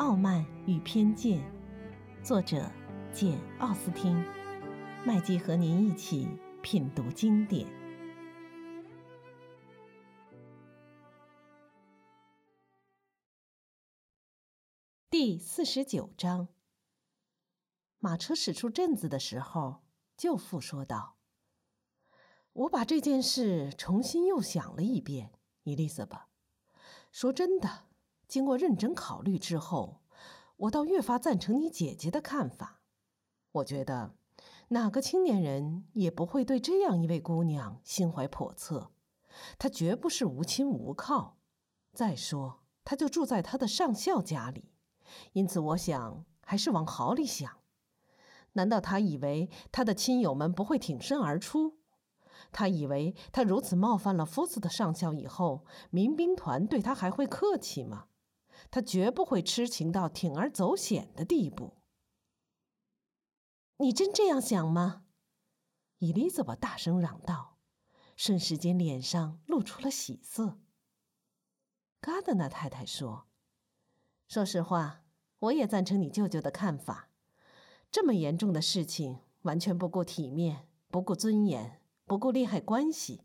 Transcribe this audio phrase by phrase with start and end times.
[0.00, 1.38] 傲慢与偏见》，
[2.24, 2.72] 作者
[3.12, 4.16] 简·奥斯汀。
[5.04, 6.26] 麦基和您一起
[6.62, 7.68] 品读经典。
[15.10, 16.48] 第四十九章。
[17.98, 19.82] 马车驶出镇子的时候，
[20.16, 21.18] 舅父说道
[22.54, 25.30] ：“我把这件事重新又想了一遍，
[25.64, 26.26] 伊丽莎白。
[27.12, 27.89] 说真的，
[28.30, 30.00] 经过认真考虑之后，
[30.56, 32.80] 我倒越发赞成你姐姐的看法。
[33.52, 34.14] 我觉得。”
[34.72, 38.92] 哪个青年人也不会对这样一位姑娘心怀叵测，
[39.58, 41.38] 她绝不是无亲无靠。
[41.92, 44.70] 再说，她就住在她的上校家里，
[45.32, 47.50] 因此我想还是往好里想。
[48.52, 51.78] 难道他以为他的亲友们不会挺身而出？
[52.52, 58.06] 他以为他如此冒犯了夫子的上校以后，民兵团对他还会客气吗？
[58.70, 61.78] 他绝不会痴情到铤而走险的地步。
[63.76, 65.04] 你真这样想吗？
[65.98, 67.58] 伊丽莎白大声嚷道，
[68.16, 70.58] 瞬时间脸上露出了喜色。
[72.00, 73.28] 嘎德纳太太说
[74.26, 75.04] ：“说实话，
[75.38, 77.10] 我也赞成你舅舅的看法。
[77.90, 83.24] 这么严重的事情，完全不顾体面、不顾尊严、不顾利害关系，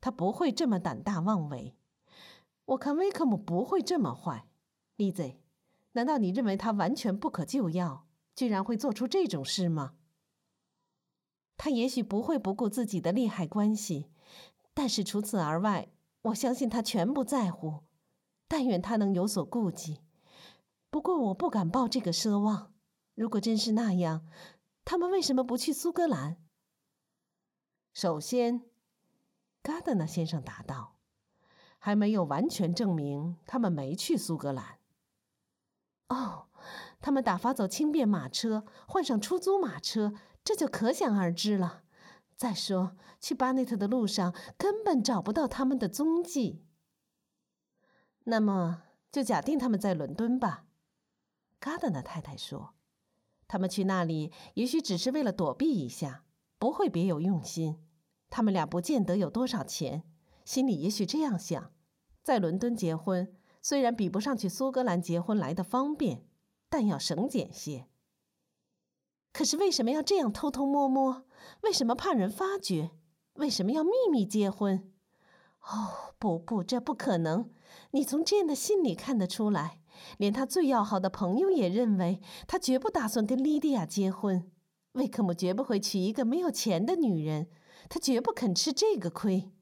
[0.00, 1.76] 他不会这么胆大妄为。
[2.64, 4.48] 我看威克姆不会这么坏。
[4.96, 5.34] 丽兹，
[5.92, 9.94] 难道你认为他完全不可救药？”居然会做出这种事吗？
[11.58, 14.10] 他也许不会不顾自己的利害关系，
[14.72, 17.84] 但是除此而外，我相信他全不在乎。
[18.48, 20.00] 但愿他能有所顾忌。
[20.90, 22.72] 不过我不敢抱这个奢望。
[23.14, 24.26] 如果真是那样，
[24.84, 26.38] 他们为什么不去苏格兰？
[27.92, 28.62] 首先，
[29.62, 30.96] 嘎德纳先生答道
[31.78, 34.78] ：“还没有完全证明他们没去苏格兰。”
[36.12, 36.48] 哦。
[37.00, 40.14] 他们打发走轻便马车，换上出租马车，
[40.44, 41.82] 这就可想而知了。
[42.36, 46.64] 再说，去巴内特的路上根本找不到他们的踪迹。
[48.24, 50.66] 那么，就假定他们在伦敦吧。
[51.58, 52.74] 嘎德纳太太说
[53.48, 56.24] ：“他们去那里，也许只是为了躲避一下，
[56.58, 57.80] 不会别有用心。
[58.30, 60.04] 他们俩不见得有多少钱，
[60.44, 61.72] 心里也许这样想：
[62.22, 66.26] 在伦敦结婚，虽然比不上去苏格兰结婚来的方便。”
[66.72, 67.86] 但要省俭些。
[69.30, 71.26] 可是为什么要这样偷偷摸摸？
[71.60, 72.92] 为什么怕人发觉？
[73.34, 74.90] 为什么要秘密结婚？
[75.60, 77.50] 哦，不不，这不可能！
[77.90, 79.80] 你从这样的信里看得出来，
[80.16, 84.50] 连他最要好的朋友也认为他绝不打算跟莉迪亚结婚。
[84.92, 87.50] 威克姆绝不会娶一个没有钱的女人，
[87.90, 89.52] 他绝不肯吃这个亏。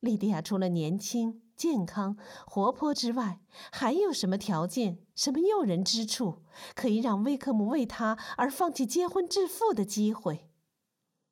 [0.00, 1.40] 莉迪亚除了年轻。
[1.58, 3.40] 健康、活泼之外，
[3.72, 6.44] 还有什么条件、什么诱人之处，
[6.76, 10.48] 可以让威克姆为他而放弃结婚致富的机会？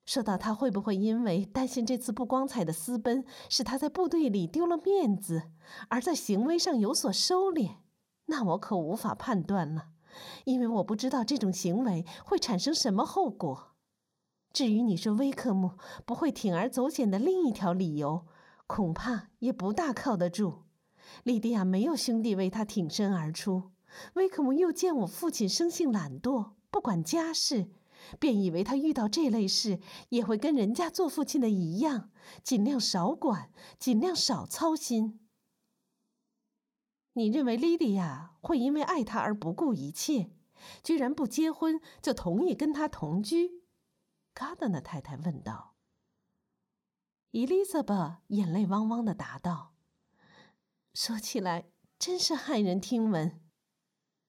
[0.04, 5.50] 说到他会不会因为担心这次不光彩的私奔使他在部队里丢了面子，
[5.88, 7.76] 而在行为上有所收敛，
[8.26, 9.90] 那我可无法判断了，
[10.44, 13.76] 因为我不知道这种行为会产生什么后果。
[14.52, 15.72] 至于你说威克姆
[16.04, 18.26] 不会铤而走险的另一条理由，
[18.66, 20.64] 恐怕也不大靠得住。
[21.22, 23.70] 莉迪亚没有兄弟为他挺身而出，
[24.14, 27.70] 威克姆又见我父亲生性懒惰，不管家事，
[28.18, 29.78] 便以为他遇到这类事
[30.08, 32.10] 也会跟人家做父亲的一样，
[32.42, 35.20] 尽量少管，尽量少操心。
[37.12, 40.32] 你认为莉迪亚会因为爱他而不顾一切，
[40.82, 43.62] 居然不结婚就同意跟他同居？
[44.34, 45.75] 卡德纳太太问道。
[47.32, 49.74] 伊丽莎白眼泪汪汪的答道
[50.94, 53.42] ：“说起来真是骇人听闻，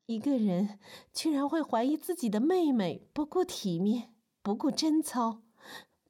[0.07, 0.77] 一个人
[1.13, 5.43] 居然会怀疑自己的妹妹不顾体面、不顾贞操。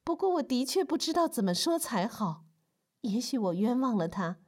[0.02, 2.46] 不过我的确不知道怎么说才好。
[3.02, 4.38] 也许我冤枉了他，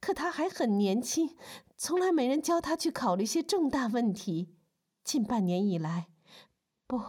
[0.00, 1.36] 可他还很年轻，
[1.76, 4.54] 从来没人教他去考虑些重大问题。
[5.04, 6.08] 近半年以来，
[6.86, 7.02] 不，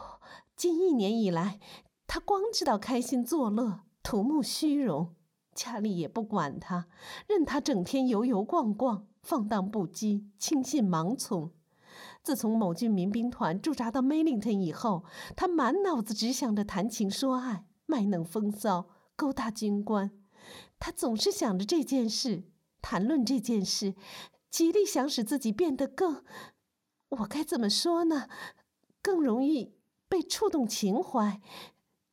[0.58, 1.62] 近一年以来，
[2.08, 5.16] 他光知道开心作乐。”图慕虚荣，
[5.54, 6.88] 家里也不管他，
[7.28, 11.52] 任他整天游游逛逛，放荡不羁，轻信盲从。
[12.24, 15.04] 自从某郡民兵团驻扎到梅林顿以后，
[15.36, 20.12] 他满脑子只想着谈情说爱，卖弄风骚，勾搭军官。
[20.80, 22.44] 他总是想着这件事，
[22.82, 23.96] 谈论这件事，
[24.50, 26.24] 极力想使自己变得更……
[27.10, 28.30] 我该怎么说呢？
[29.02, 29.76] 更容易
[30.08, 31.42] 被触动情怀。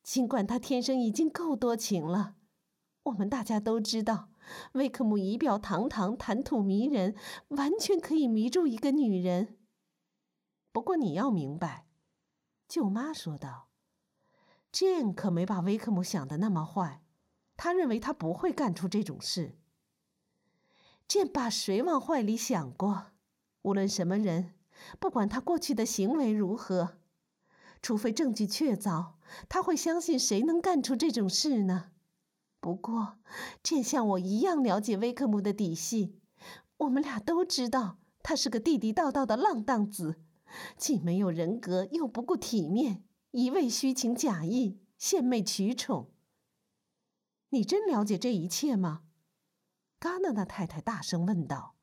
[0.09, 2.37] 尽管他天生已经够多情了，
[3.03, 4.31] 我们大家都知道，
[4.73, 7.15] 威克姆仪表堂堂、谈吐迷人，
[7.49, 9.59] 完全可以迷住一个女人。
[10.73, 11.89] 不过你要明白，
[12.67, 13.69] 舅妈说道
[14.73, 17.03] ，Jane 可没把威克姆想的那么坏，
[17.59, 19.59] 他认为他不会干出这种事。
[21.07, 23.09] Jane 把谁往坏里想过？
[23.61, 24.55] 无论什么人，
[24.99, 26.97] 不管他过去的行为如何，
[27.83, 29.17] 除非证据确凿，
[29.49, 31.93] 他会相信谁能干出这种事呢？
[32.61, 33.19] 不过
[33.63, 36.19] ，Jane 像我一样了解威克姆的底细，
[36.79, 40.17] 我们俩都知道他是个地地道道的浪荡子。
[40.77, 46.11] 既没有人格，又不顾体面，一味虚情假意，献媚取宠。
[47.51, 49.03] 你真了解这一切吗？
[50.01, 51.77] 嘎纳纳太太大声问道。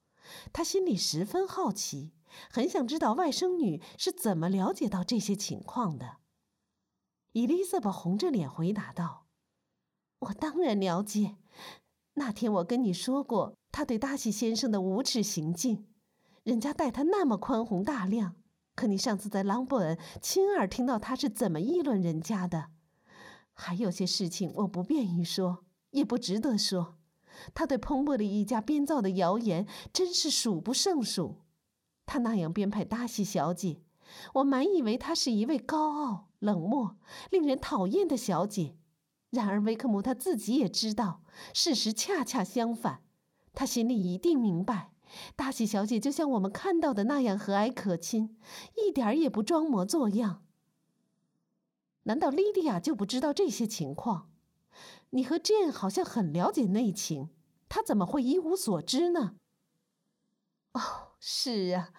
[0.52, 2.12] 她心里十分好奇，
[2.50, 6.18] 很想知道外甥女是怎么了解到这些情况的。
[7.36, 9.26] 伊丽莎白红着脸回答道
[10.20, 11.36] ：“我当然了解。
[12.14, 15.86] 那天我跟你说过，他对达西先生的无耻行径，
[16.44, 18.38] 人家待他那么宽宏大量。”
[18.74, 22.70] 可你上次在朗伯恩亲耳听到他是怎么议论人家的，
[23.52, 26.96] 还有些事情我不便于说，也不值得说。
[27.54, 31.42] 他对彭伯利一家编造的谣言真是数不胜数。
[32.06, 33.82] 他那样编排达西小姐，
[34.36, 36.98] 我满以为她是一位高傲、冷漠、
[37.32, 38.76] 令人讨厌的小姐。
[39.32, 41.22] 然而维克姆他自己也知道，
[41.54, 43.02] 事实恰恰相反。
[43.54, 44.92] 他心里一定明白。
[45.36, 48.38] 大喜小姐就像我们看到的那样和蔼可亲，
[48.76, 50.44] 一点儿也不装模作样。
[52.04, 54.30] 难道莉迪亚就不知道这些情况？
[55.12, 57.30] 你和 Jane 好像很了解内情，
[57.68, 59.36] 她怎么会一无所知呢？
[60.74, 61.92] 哦，是啊，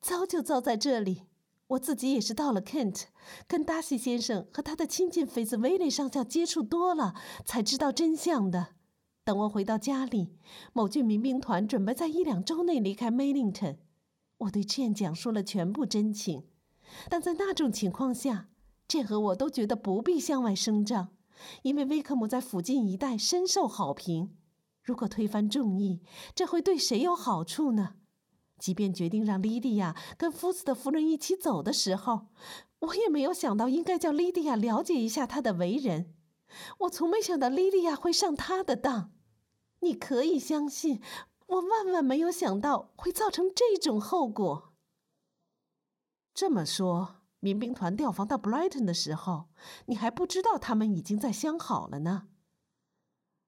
[0.00, 1.24] 糟就糟在这里。
[1.70, 3.04] 我自己也是到了 Kent，
[3.46, 7.14] 跟达西先生和他的亲近菲兹威廉上校接触多了，
[7.44, 8.74] 才知道真相的。
[9.22, 10.34] 等我回到家里，
[10.72, 13.76] 某郡民兵团准备在一两周内离开 Mailington。
[14.38, 16.44] 我对 Jane 讲述了全部真情，
[17.08, 18.48] 但在那种情况下
[18.88, 21.10] ，Jane 和我都觉得不必向外声张，
[21.62, 24.34] 因为威克姆在附近一带深受好评。
[24.82, 26.02] 如果推翻众议，
[26.34, 27.94] 这会对谁有好处呢？
[28.60, 32.28] 即便决定让莉迪亚跟夫子的夫人一起走的时候，
[32.78, 36.14] 我也没有想到应该叫莉迪亚了解一下他的为人。
[36.80, 39.12] 我从没想到莉莉亚会上他的当，
[39.80, 41.00] 你可以相信，
[41.46, 44.74] 我万万没有想到会造成这种后果。
[46.34, 49.48] 这么说，民兵团调防到 Brighton 的时候，
[49.86, 52.28] 你还不知道他们已经在相好了呢？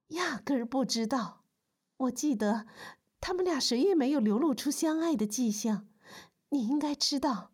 [0.09, 1.45] 压根儿不知道。
[1.97, 2.67] 我记得，
[3.23, 5.87] 他们俩谁也没有流露出相爱的迹象。
[6.51, 7.53] 你应该知道。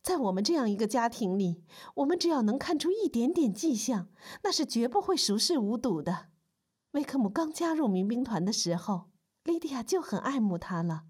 [0.00, 1.64] 在我们这样一个家庭里，
[1.96, 4.08] 我们只要能看出一点点迹象，
[4.44, 6.28] 那是绝不会熟视无睹的。
[6.92, 9.10] 威克姆刚加入民兵团的时候，
[9.42, 11.02] 莉迪亚就很爱慕他了。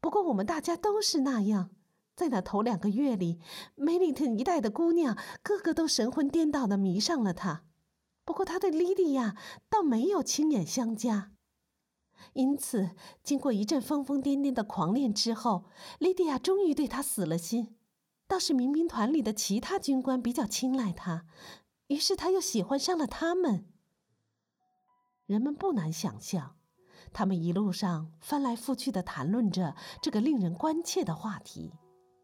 [0.00, 1.70] 不过我们大家都是那样，
[2.14, 3.40] 在那头两个月里，
[3.74, 7.64] 梅里特一带的姑娘个个都神魂颠倒地迷上了他。
[8.24, 9.34] 不过他对莉迪亚
[9.70, 11.32] 倒没有亲眼相加。
[12.32, 12.90] 因此，
[13.22, 15.64] 经过一阵疯疯癫癫的狂恋之后，
[15.98, 17.76] 莉迪亚终于对他死了心。
[18.26, 21.26] 倒是民兵团里的其他军官比较青睐他，
[21.88, 23.66] 于是他又喜欢上了他们。
[25.26, 26.56] 人们不难想象，
[27.12, 31.72] 他们一路上翻来覆去的谈论着这个令人关切的话题。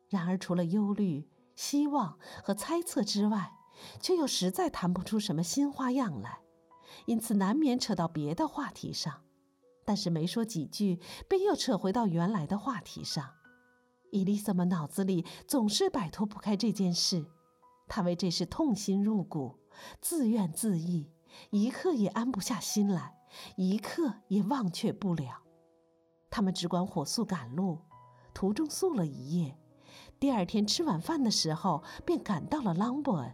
[0.08, 3.52] 然而，除了忧虑、希望和猜测之外，
[4.00, 6.38] 却又实在谈不出什么新花样来，
[7.06, 9.25] 因此难免扯到别的话题上。
[9.86, 13.30] 但是没说几句，便又扯回到原来的话题上。
[14.10, 17.24] 伊丽莎白脑子里总是摆脱不开这件事，
[17.86, 19.60] 她为这事痛心入骨，
[20.00, 21.08] 自怨自艾，
[21.50, 23.14] 一刻也安不下心来，
[23.56, 25.42] 一刻也忘却不了。
[26.30, 27.78] 他们只管火速赶路，
[28.34, 29.56] 途中宿了一夜，
[30.18, 33.32] 第二天吃晚饭的时候便赶到了朗伯恩。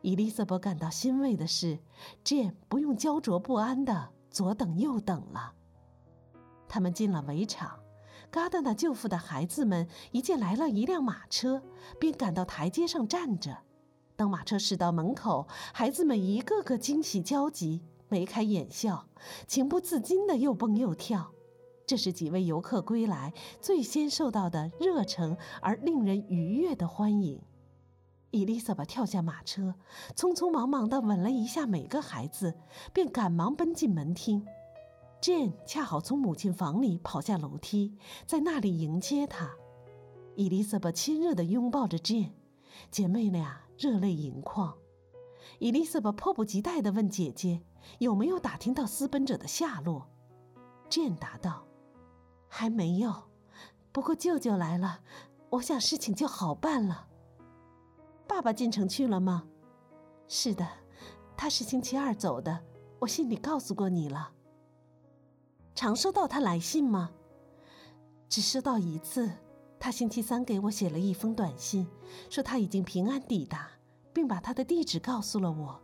[0.00, 1.78] 伊丽莎白感到欣慰的是
[2.24, 5.54] ，Jane 不用焦灼不安的左等右等了。
[6.68, 7.80] 他们进了围场。
[8.30, 11.62] 嘎达那舅父的孩子们一见来了一辆马车，
[11.98, 13.58] 便赶到台阶上站着。
[14.16, 19.06] 当马车驶到门口，孩子们一个个惊喜焦急，眉开眼笑，
[19.46, 21.32] 情不自禁地又蹦又跳。
[21.86, 27.40] 这是几位游客归来最先受到的热诚而令人愉悦的欢迎。
[28.32, 29.76] 伊丽莎白跳下马车，
[30.16, 32.54] 匆匆忙忙地吻了一下每个孩子，
[32.92, 34.44] 便赶忙奔进门厅。
[35.20, 37.96] Jane 恰好从母亲房里跑下楼梯，
[38.26, 39.50] 在那里迎接她。
[40.36, 42.32] 伊丽莎白亲热地拥抱着 Jane，
[42.90, 44.76] 姐妹俩热泪盈眶。
[45.58, 47.62] 伊丽莎白迫不及待地问姐姐
[47.98, 50.08] ：“有没有打听到私奔者的下落
[50.90, 51.66] ？”Jane 答道
[52.48, 53.24] ：“还没有，
[53.92, 55.00] 不过舅舅来了，
[55.50, 57.08] 我想事情就好办了。
[58.28, 59.48] 爸爸进城去了吗？
[60.28, 60.68] 是的，
[61.36, 62.64] 他是星期二走的。
[62.98, 64.32] 我信里告诉过你了。
[65.76, 67.12] 常收到他来信吗？
[68.30, 69.30] 只收到一次。
[69.78, 71.86] 他星期三给我写了一封短信，
[72.30, 73.70] 说他已经平安抵达，
[74.12, 75.80] 并把他的地址告诉了我。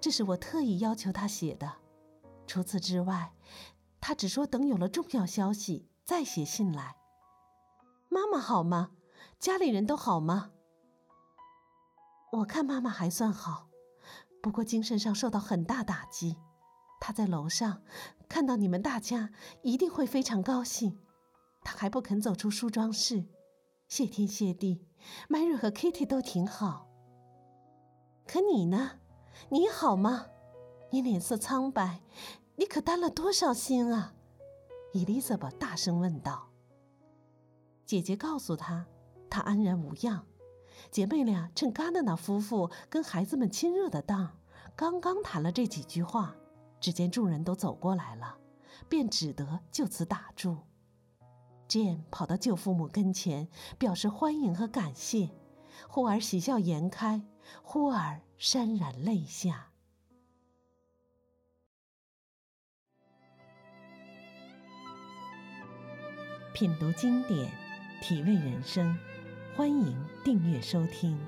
[0.00, 1.72] 这是我特意要求他写的。
[2.48, 3.32] 除此之外，
[4.00, 6.96] 他只说等有了重要消息再写信来。
[8.08, 8.90] 妈妈好吗？
[9.38, 10.50] 家里人都好吗？
[12.32, 13.68] 我看妈妈还算好，
[14.42, 16.36] 不过精神上受到很大打击。
[17.00, 17.82] 她在楼上
[18.28, 19.30] 看到你们大家，
[19.62, 20.98] 一定会非常高兴。
[21.62, 23.24] 她还不肯走出梳妆室。
[23.88, 24.84] 谢天谢地
[25.28, 26.86] ，，Mary 和 Kitty 都挺好。
[28.26, 28.98] 可你呢？
[29.48, 30.26] 你好吗？
[30.90, 32.02] 你脸色苍白，
[32.56, 34.14] 你可担了多少心啊？
[34.92, 36.50] 伊丽莎白大声问道。
[37.86, 38.86] 姐姐告诉她，
[39.30, 40.26] 她安然无恙。
[40.90, 44.38] 姐妹俩趁嘎纳纳夫妇跟孩子们亲热的当，
[44.76, 46.36] 刚刚谈了这几句话，
[46.80, 48.38] 只见众人都走过来了，
[48.88, 50.58] 便只得就此打住。
[51.68, 55.30] Jane 跑到舅父母跟前，表示欢迎和感谢，
[55.88, 57.22] 忽而喜笑颜开，
[57.62, 59.66] 忽而潸然泪下。
[66.54, 67.52] 品读经典，
[68.00, 68.98] 体味人生。
[69.56, 71.18] 欢迎订阅收听。